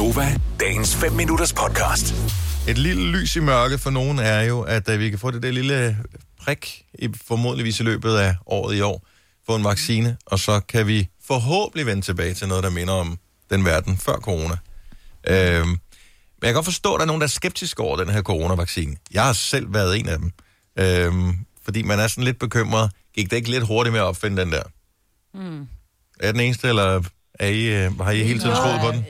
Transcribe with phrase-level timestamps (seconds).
[0.00, 2.14] Gonova, dagens 5 minutters podcast.
[2.68, 5.42] Et lille lys i mørket for nogen er jo, at uh, vi kan få det
[5.42, 5.98] der lille
[6.40, 9.06] prik, i, formodentligvis i løbet af året i år,
[9.46, 13.18] få en vaccine, og så kan vi forhåbentlig vende tilbage til noget, der minder om
[13.50, 14.56] den verden før corona.
[15.28, 15.78] Øhm, men
[16.42, 18.96] jeg kan godt forstå, at der er nogen, der er skeptiske over den her coronavaccine.
[19.12, 20.30] Jeg har selv været en af dem.
[20.78, 22.90] Øhm, fordi man er sådan lidt bekymret.
[23.14, 24.62] Gik det ikke lidt hurtigt med at opfinde den der?
[25.34, 25.60] Mm.
[26.20, 27.02] Er jeg den eneste, eller
[27.40, 29.04] er I, øh, har I hele tiden troet på den?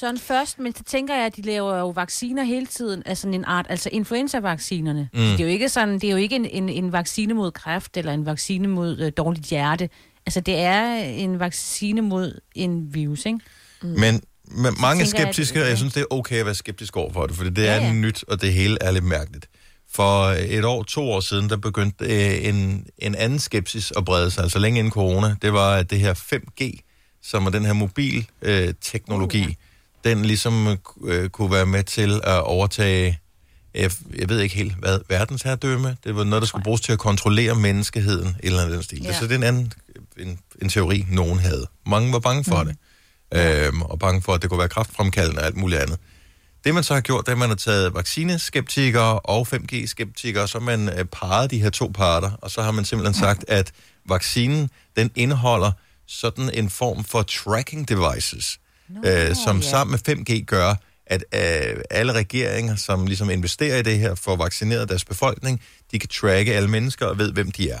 [0.00, 3.44] Sådan først, men så tænker jeg, at de laver jo vacciner hele tiden, altså en
[3.44, 5.08] art, altså influenza-vaccinerne.
[5.12, 5.20] Mm.
[5.20, 7.96] Det er jo ikke sådan, det er jo ikke en, en, en vaccine mod kræft,
[7.96, 9.88] eller en vaccine mod øh, dårligt hjerte.
[10.26, 13.38] Altså, det er en vaccine mod en virus, ikke?
[13.82, 13.88] Mm.
[13.88, 16.54] Men, men mange er tænker jeg, skeptiske, og jeg synes, det er okay at være
[16.54, 19.48] skeptisk over for det, for det er Ja, nyt, og det hele er lidt mærkeligt.
[19.92, 24.30] For et år, to år siden, der begyndte øh, en, en anden skepsis at brede
[24.30, 25.36] sig, altså længe inden corona.
[25.42, 26.89] Det var at det her 5G,
[27.22, 29.56] som er den her mobilteknologi, øh, teknologi,
[30.04, 33.18] den ligesom øh, kunne være med til at overtage,
[33.74, 35.96] jeg, jeg ved ikke helt hvad, verdensherredømme.
[36.04, 39.02] Det var noget, der skulle bruges til at kontrollere menneskeheden, et eller andet den stil.
[39.02, 39.18] Ja.
[39.18, 39.72] Så det er en anden
[40.16, 41.66] en, en teori, nogen havde.
[41.86, 42.68] Mange var bange for mm.
[42.68, 45.98] det, øhm, og bange for, at det kunne være kraftfremkaldende og alt muligt andet.
[46.64, 50.58] Det man så har gjort, det er, at man har taget vaccineskeptikere og 5G-skeptikere, så
[50.58, 53.72] man øh, parret de her to parter, og så har man simpelthen sagt, at
[54.08, 55.72] vaccinen, den indeholder
[56.10, 58.58] sådan en form for tracking devices,
[58.88, 59.62] Nå, øh, som ja.
[59.70, 60.74] sammen med 5G gør,
[61.06, 65.62] at øh, alle regeringer, som ligesom investerer i det her for at vaccinere deres befolkning,
[65.92, 67.80] de kan tracke alle mennesker og ved, hvem de er.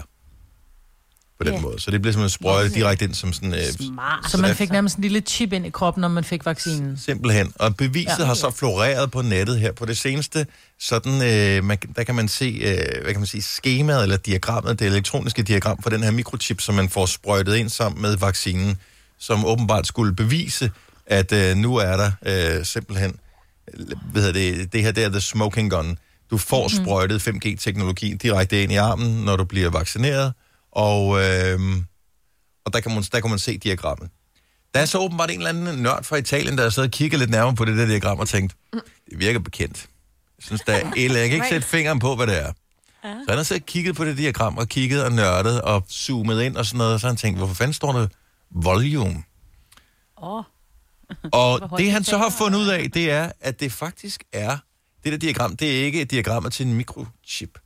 [1.40, 1.60] På den Ja.
[1.60, 1.80] måde.
[1.80, 3.54] Så det bliver simpelthen sprøjtet direkte ind som sådan...
[3.54, 4.30] Øh, Smart.
[4.30, 6.98] Så man der- fik nærmest en lille chip ind i kroppen, når man fik vaccinen.
[7.04, 7.52] Simpelthen.
[7.54, 10.46] Og beviset ja, har så floreret på nettet her på det seneste.
[10.80, 14.78] Sådan, øh, man, der kan man se, øh, hvad kan man sige, skemaet eller diagrammet,
[14.78, 18.76] det elektroniske diagram for den her mikrochip, som man får sprøjtet ind sammen med vaccinen,
[19.18, 20.70] som åbenbart skulle bevise,
[21.06, 22.10] at øh, nu er der
[22.58, 23.16] øh, simpelthen,
[24.12, 25.98] hvad det, det her det er the smoking gun.
[26.30, 26.84] Du får Mhm.
[26.84, 30.32] sprøjtet 5G-teknologi direkte ind i armen, når du bliver vaccineret,
[30.72, 31.60] og, øh,
[32.64, 34.10] og der, kan man, der kan man se diagrammet.
[34.74, 37.18] Der er så åbenbart en eller anden nørd fra Italien, der har siddet og kigget
[37.18, 38.56] lidt nærmere på det der diagram og tænkt,
[39.10, 39.86] det virker bekendt.
[40.38, 42.52] Jeg synes, der er jeg kan ikke sætte fingeren på, hvad det er.
[43.02, 46.56] Så han har så kigget på det diagram og kigget og nørdet og zoomet ind
[46.56, 48.06] og sådan noget, og så har han tænkt, hvorfor fanden står der
[48.50, 49.22] volume?
[50.22, 50.42] Åh,
[51.32, 54.58] Og det han så har fundet ud af, det er, at det faktisk er,
[55.04, 57.58] det der diagram, det er ikke et diagrammet til en mikrochip.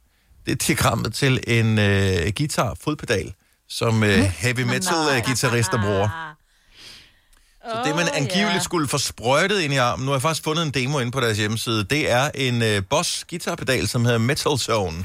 [0.47, 3.33] Det er diagrammet til en øh, guitar, fodpedal,
[3.69, 6.35] som øh, heavy metal øh, guitarister bruger.
[7.73, 8.61] Så det, man angiveligt ja.
[8.61, 11.21] skulle få sprøjtet ind i armen, nu har jeg faktisk fundet en demo inde på
[11.21, 15.05] deres hjemmeside, det er en øh, Boss guitarpedal, som hedder Metal Zone,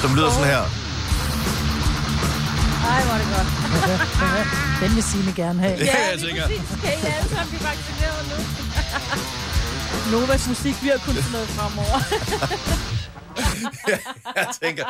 [0.00, 0.60] som lyder sådan her.
[2.90, 3.48] Ej, hvor er det godt.
[4.82, 5.78] Den vil Signe gerne have.
[5.84, 6.46] Ja, jeg lige tænker.
[6.46, 6.60] præcis.
[6.82, 8.22] Kan I alle sammen blive vaccineret
[10.12, 10.18] nu?
[10.18, 11.98] Novas musik bliver kun sådan noget fremover.
[14.36, 14.84] Jeg tænker,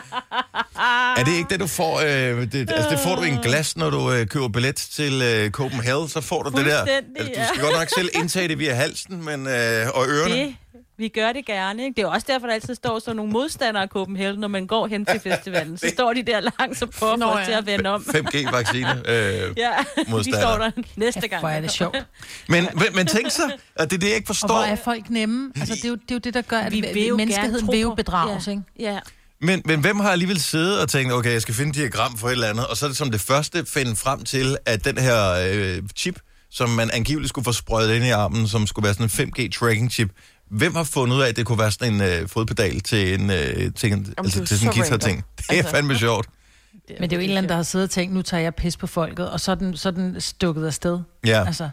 [1.18, 2.00] er det ikke det, du får?
[2.00, 5.22] Øh, det, altså, det får du i en glas, når du øh, køber billet til
[5.22, 6.78] øh, Copenhagen, så får du det der.
[6.78, 7.46] Altså, du ja.
[7.46, 10.34] skal godt nok selv indtage det via halsen men, øh, og ørerne.
[10.34, 10.56] Det,
[10.98, 11.84] vi gør det gerne.
[11.84, 11.96] Ikke?
[11.96, 14.86] Det er også derfor, der altid står sådan nogle modstandere af Copenhagen, når man går
[14.86, 15.78] hen til festivalen.
[15.78, 17.44] Så står de der langsomt på for Nå, ja.
[17.44, 18.02] til at vende om.
[18.02, 19.10] 5G-vaccine.
[19.10, 19.52] Øh.
[19.56, 20.40] Ja, de modstander.
[20.40, 21.40] står der næste gang.
[21.40, 22.06] Hvor er det sjovt.
[22.48, 24.48] Men, men, tænk så, at det er det, jeg ikke Og forstår.
[24.48, 25.52] hvor er folk nemme?
[25.56, 27.16] Altså, det er jo det, er jo det der gør, at Vi vi vil jo
[27.16, 28.50] menneskeheden vil jo bedrages, ja.
[28.52, 28.62] ikke?
[28.78, 28.98] Ja.
[29.40, 32.28] Men, men hvem har alligevel siddet og tænkt, okay, jeg skal finde et diagram for
[32.28, 34.98] et eller andet, og så er det som det første finde frem til, at den
[34.98, 36.18] her øh, chip,
[36.50, 40.08] som man angiveligt skulle få sprøjtet ind i armen, som skulle være sådan en 5G-tracking-chip,
[40.48, 43.30] hvem har fundet ud af, at det kunne være sådan en øh, fodpedal til, en,
[43.30, 45.24] øh, til, en, altså, er til sådan en guitar-ting?
[45.38, 45.70] Det er Altså.
[45.70, 46.28] fandme sjovt.
[47.00, 48.54] Men det er jo en eller anden, der har siddet og tænkt, nu tager jeg
[48.54, 50.98] pis på folket, og så er den, så er den stukket afsted.
[51.26, 51.64] Ja, Altså,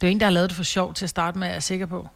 [0.00, 1.52] det er jo en, der har lavet det for sjov til at starte med, er
[1.52, 2.08] jeg sikker på.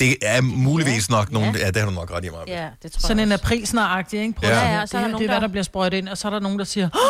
[0.00, 1.32] det er muligvis nok Ja.
[1.32, 1.56] nogen...
[1.56, 2.38] Ja, det har du nok ret i mig.
[2.46, 4.32] ja, det tror Sådan jeg en aprilsnaragtig, ikke?
[4.32, 4.58] Prøv Ja.
[4.60, 4.78] Ja, her.
[4.80, 6.18] ja, så er det, der her, nogen, det er, hvad der- bliver sprøjtet ind, og
[6.18, 7.00] så er der nogen, der siger, oh,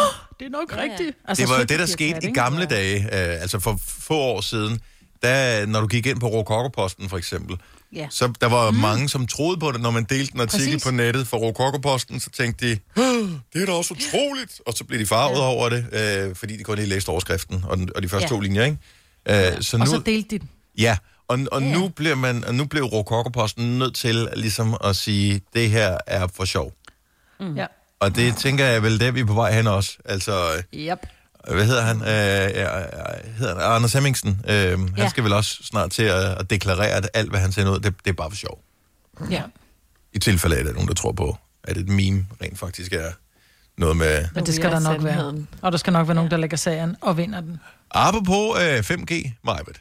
[0.40, 0.82] det er nok Ja, ja.
[0.82, 1.16] rigtigt.
[1.28, 4.80] Altså, Det var det, der skete i gamle dage, øh, altså for få år siden,
[5.22, 7.56] der, når du gik ind på Rokokoposten for eksempel,
[7.94, 8.06] Ja.
[8.10, 8.76] så der var mm.
[8.76, 10.84] mange, som troede på det, når man delte en artikel Præcis.
[10.84, 14.84] på nettet for Rokokoposten, så tænkte de, "Åh, det er da også utroligt, og så
[14.84, 15.42] blev de farvet ja.
[15.44, 15.86] over det,
[16.28, 18.34] øh, fordi de kun lige læste overskriften og, den, og de første ja.
[18.34, 18.36] Ja.
[18.36, 18.78] to linjer, ikke?
[19.56, 20.48] Øh, så nu, Og så delte de den.
[20.78, 20.96] ja,
[21.28, 25.70] og, og nu bliver man, og nu blev Rokokoposten nødt til ligesom at sige, det
[25.70, 26.72] her er for sjov.
[27.40, 27.56] Mm.
[27.56, 27.66] Ja.
[28.00, 29.96] Og det tænker jeg vel, der vi er på vej hen også.
[30.04, 30.98] Altså, Yep.
[31.50, 31.96] Hvad hedder han?
[31.96, 32.06] Øh,
[33.38, 33.74] hedder han?
[33.74, 34.40] Anders Hemmingsen.
[34.48, 34.78] Øh.
[34.78, 35.08] Han Ja.
[35.08, 37.94] skal vel også snart til at, at deklarere, at alt, hvad han sender ud, det,
[38.04, 38.62] det er bare for sjov.
[39.30, 39.42] Ja.
[40.12, 42.92] I tilfælde af, at der er nogen, der tror på, at et meme rent faktisk
[42.92, 43.10] er
[43.78, 44.24] noget med...
[44.34, 45.34] Men det skal der nok være.
[45.62, 47.60] Og der skal nok være nogen, der lægger sagen og vinder den.
[47.90, 49.80] Apropos øh, 5G, Majbet.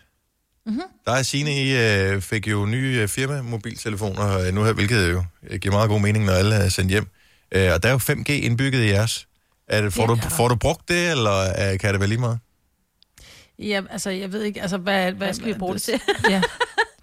[0.65, 0.81] Mhm.
[1.05, 5.23] Der er Signe, I øh, fik jo nye øh, firma-mobiltelefoner øh, nu her, hvilket jo
[5.49, 7.07] øh, giver meget god mening, når alle er sendt hjem.
[7.51, 9.27] Øh, og der er jo 5G indbygget i jeres.
[9.71, 12.19] Er det, får, Ja, du, får du brugt det, eller øh, kan det være lige
[12.19, 12.39] meget?
[13.59, 15.11] Ja, altså, jeg ved ikke, altså, hvad...
[15.11, 15.99] Hvad skal vi bruge det til?
[16.29, 16.41] Ja.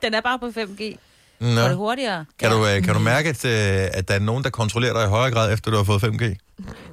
[0.02, 0.96] Den er bare på 5G.
[1.40, 1.60] Nå.
[1.60, 2.24] Går det hurtigere?
[2.38, 5.04] Kan, du, øh, kan du mærke, at, øh, at der er nogen, der kontrollerer dig
[5.04, 6.34] i højere grad, efter du har fået 5G?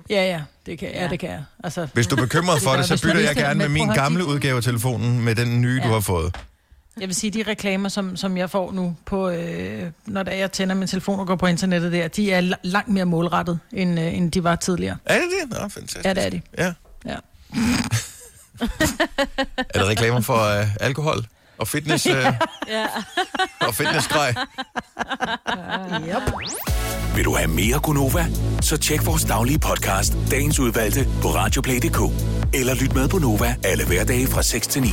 [0.10, 1.44] Ja, ja, det kan, ja, det kan jeg.
[1.64, 3.74] Altså, Hvis du er bekymret for Det det, så du bytter jeg gerne med med
[3.86, 5.94] min gamle udgave af telefonen med den nye, du Ja.
[5.94, 6.36] har fået.
[7.00, 10.52] Jeg vil sige, de reklamer, som, som jeg får nu, på, øh, når der jeg
[10.52, 14.00] tænder min telefon og går på internettet der, de er la- langt mere målrettet, end,
[14.00, 14.98] øh, end de var tidligere.
[15.06, 15.50] Er det det?
[15.50, 16.06] Nå, fantastisk.
[16.06, 16.42] Ja, det er de.
[16.58, 16.74] Ja.
[17.06, 17.16] Ja.
[19.70, 21.26] Er det reklamer for øh, alkohol
[21.58, 22.14] og fitness, øh,
[22.68, 22.86] Ja.
[23.60, 24.34] og fitnessgrej?
[26.08, 26.34] Yep.
[27.16, 28.26] Vil du have mere Gunova?
[28.62, 32.00] Så tjek vores daglige podcast, dagens udvalgte, på radioplay.dk.
[32.54, 34.90] Eller lyt med på Nova alle hverdage fra 6 til 9.